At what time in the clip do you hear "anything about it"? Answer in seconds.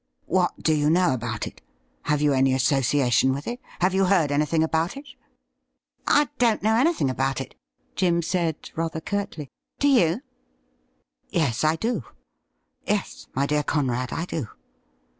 4.31-5.09, 6.75-7.53